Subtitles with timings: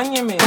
[0.00, 0.39] onion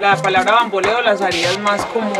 [0.00, 2.12] La palabra bamboleo las harías más como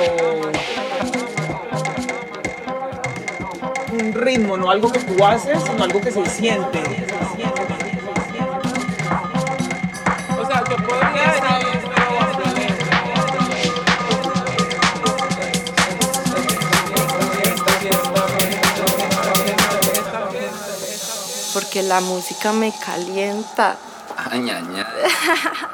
[3.93, 6.83] un ritmo, no algo que tú haces, sino algo que se siente.
[10.37, 11.39] O sea, que podría
[21.55, 23.77] Porque la música me calienta.
[24.31, 24.87] Añaña.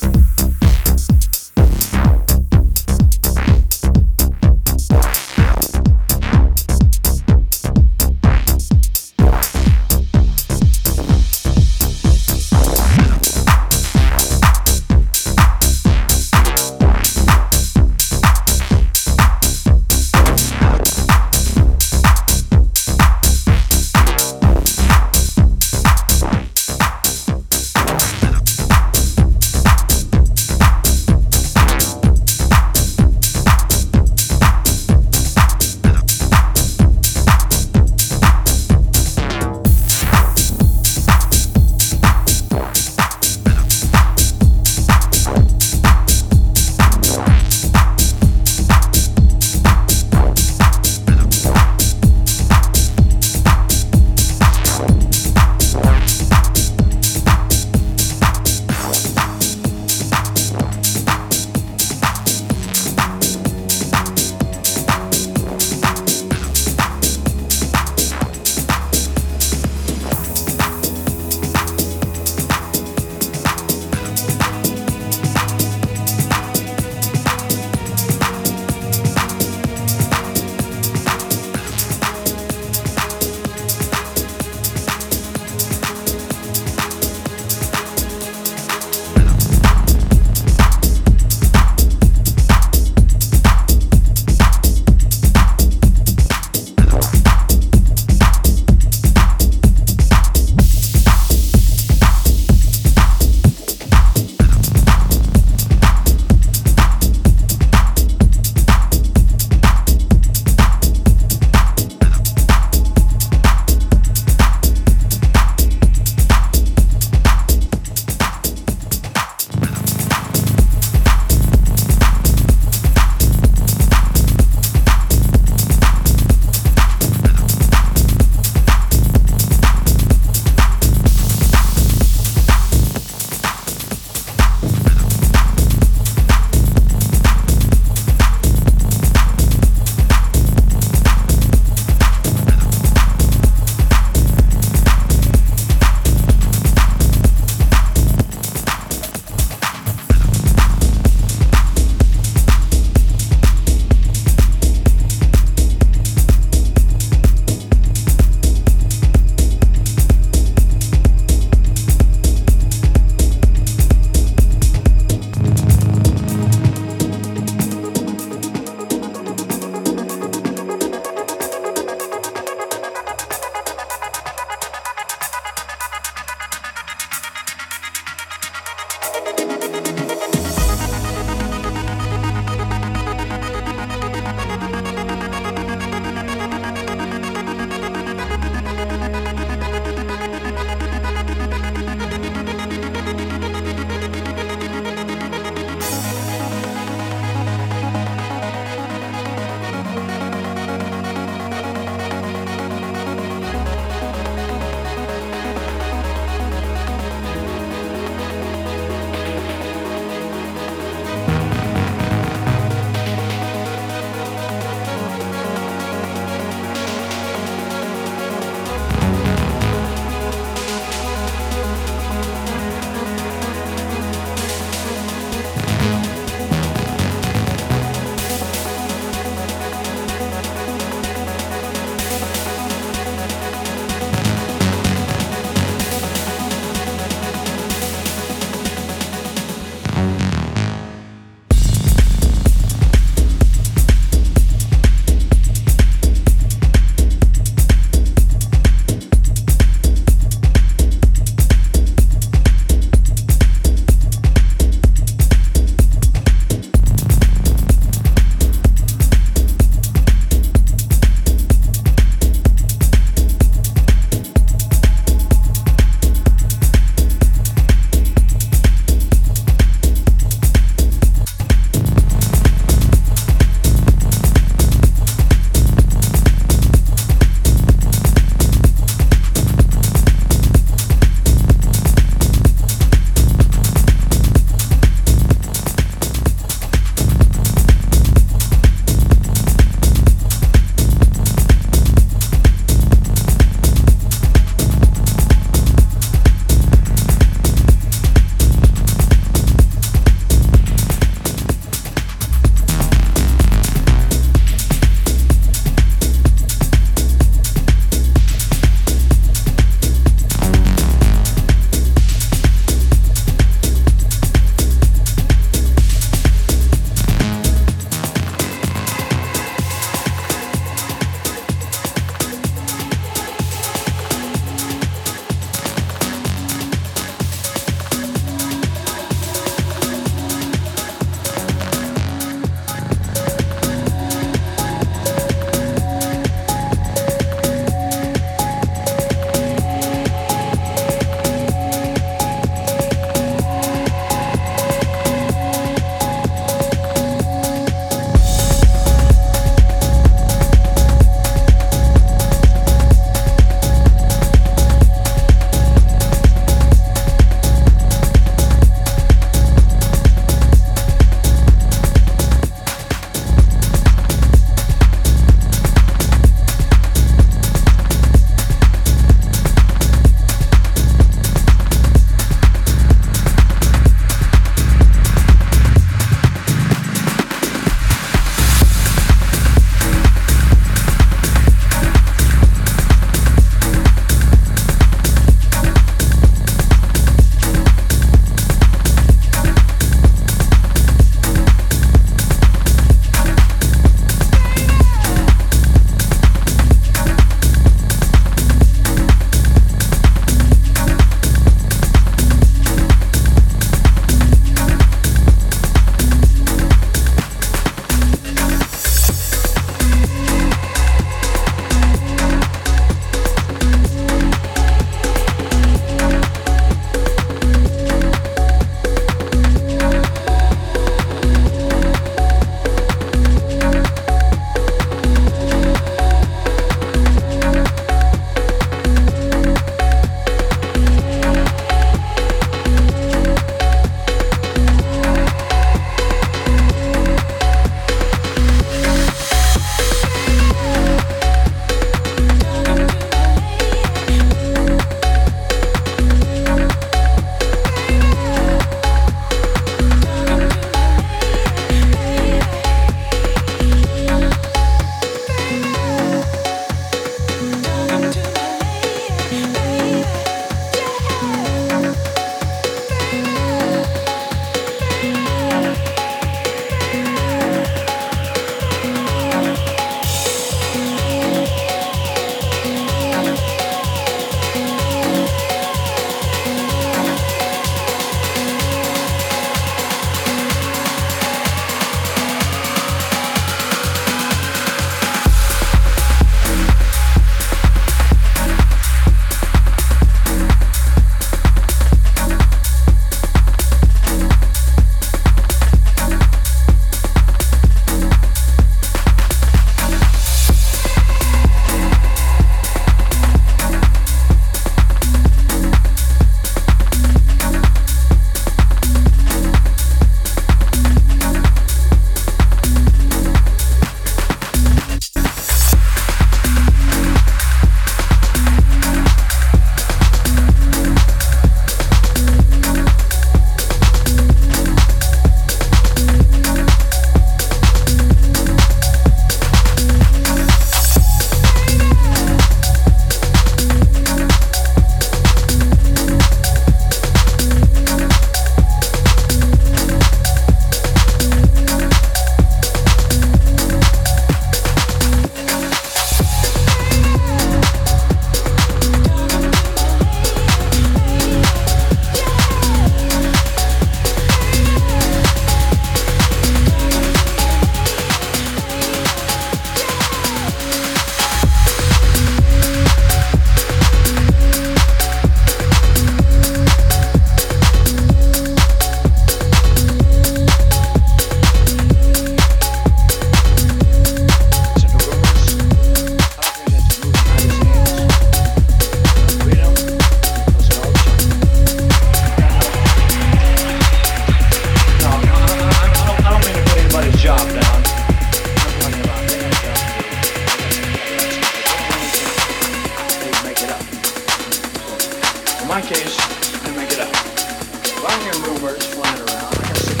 [595.70, 596.18] my case,
[596.66, 597.08] I make it up.
[597.10, 600.00] If I hear rumors flying around, I gotta sit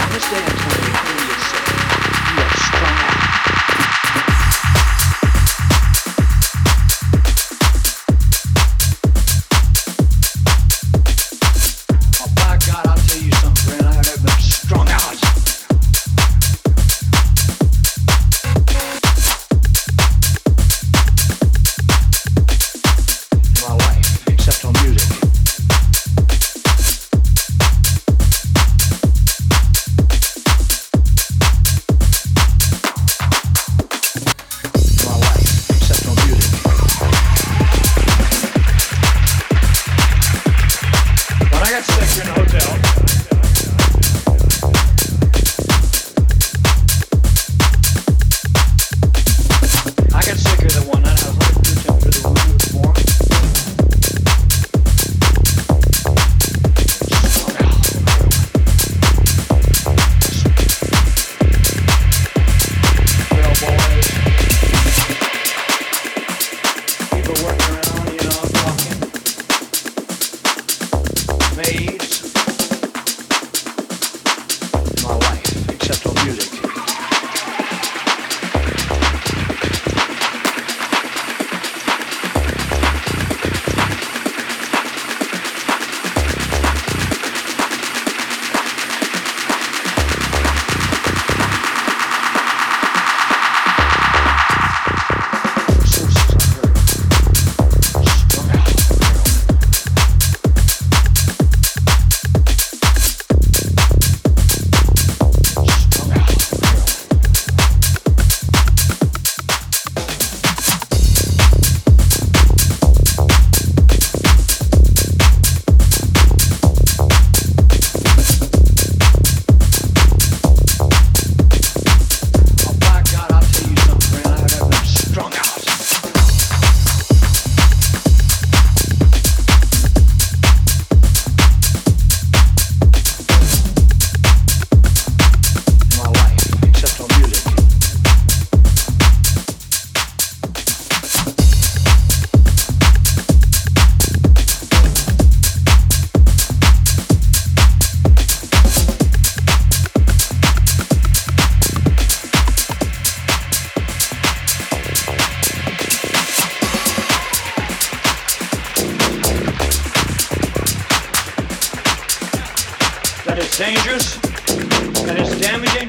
[0.00, 0.83] On this day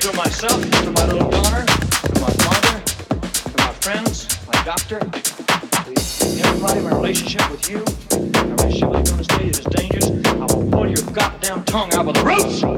[0.05, 4.97] to myself, to my little daughter, to my father, to my friends, my doctor,
[6.45, 10.11] everybody, my relationship with you, my relationship with you on the stage is dangerous.
[10.27, 12.74] I will pull your goddamn tongue out with the roots.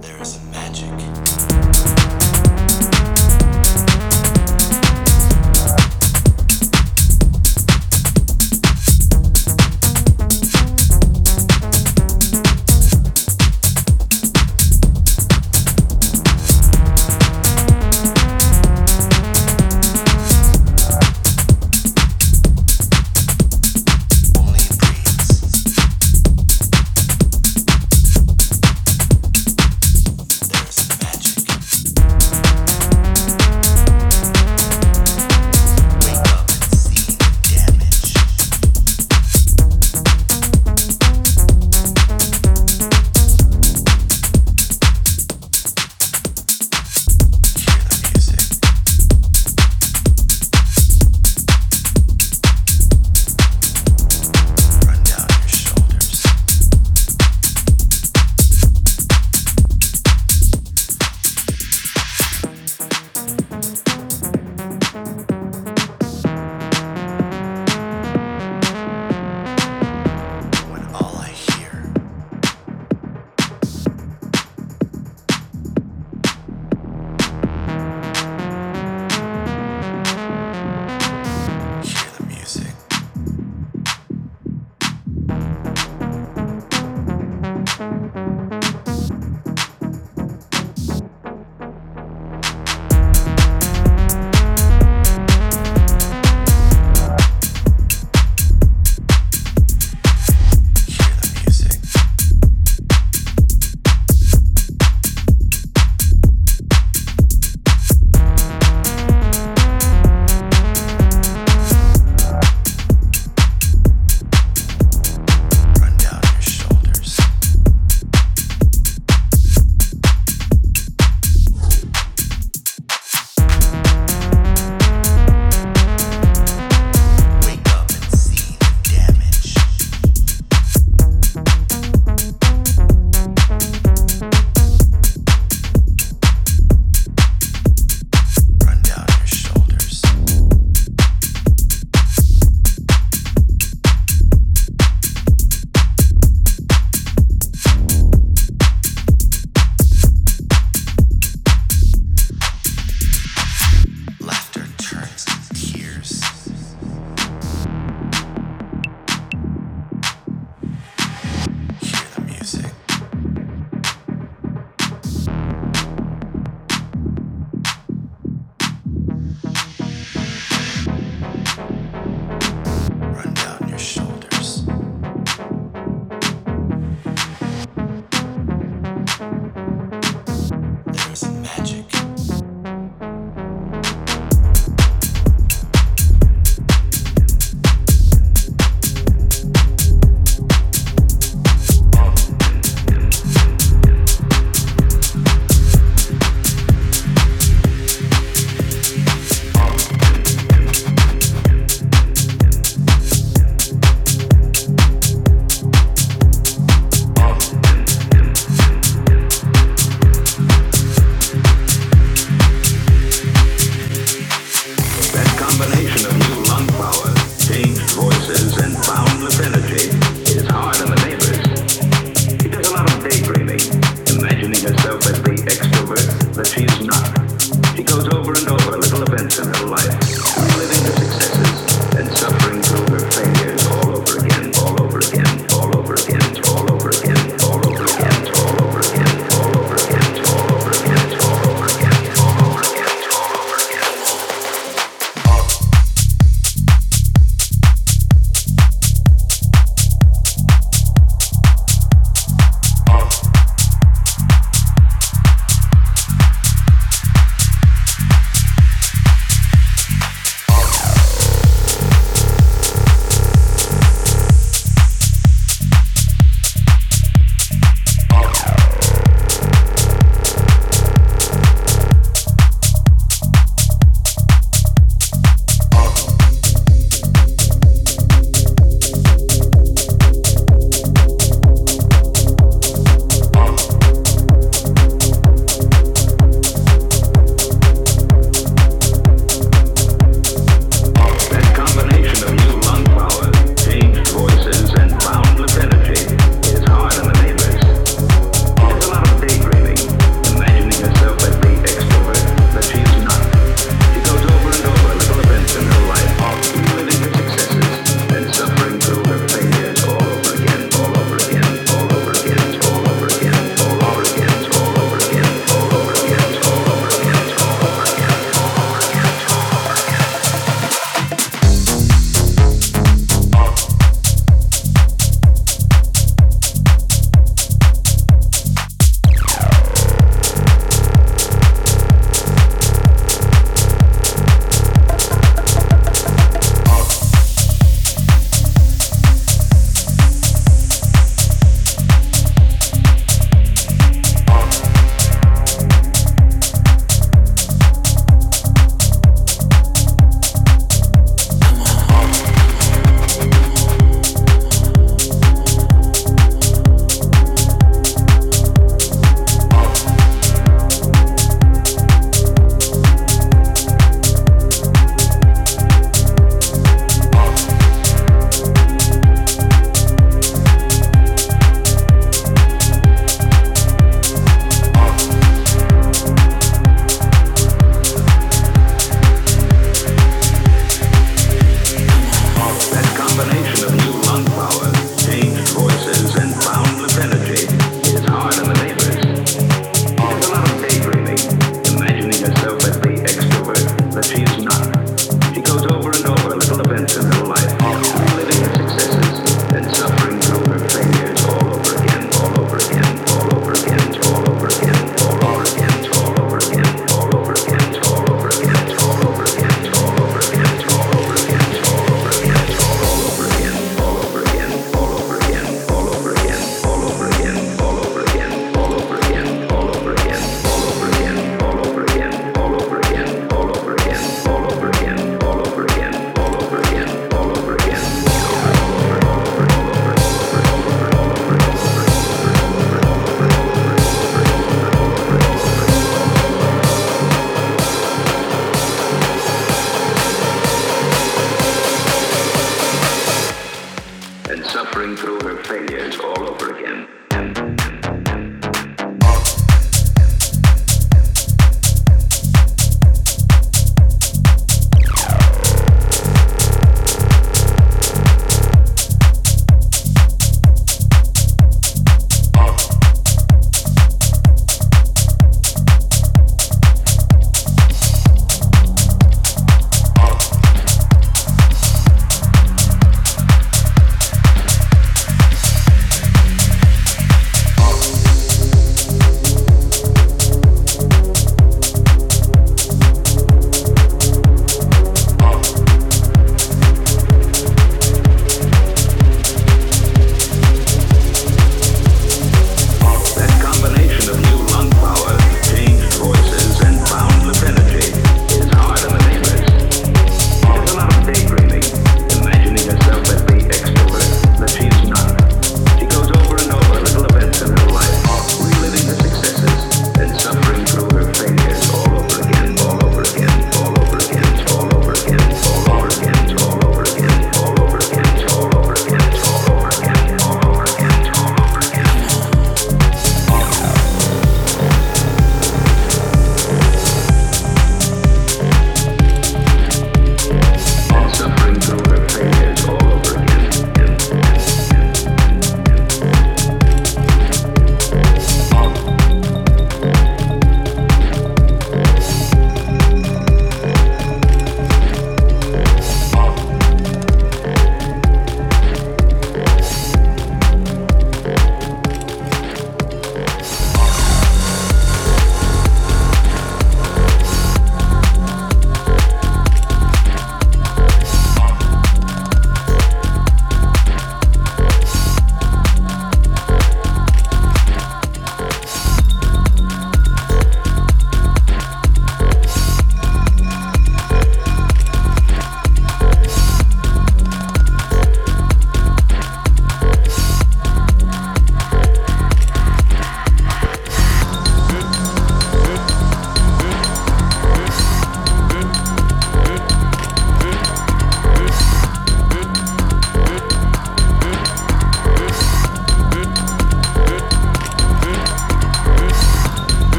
[0.00, 1.99] There is magic.